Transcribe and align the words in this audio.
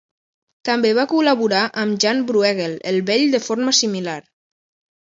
També 0.69 0.93
va 0.99 1.05
col·laborar 1.11 1.61
amb 1.83 2.01
Jan 2.07 2.25
Brueghel 2.33 2.75
el 2.95 2.99
Vell 3.13 3.31
de 3.39 3.45
forma 3.51 3.79
similar. 3.85 4.23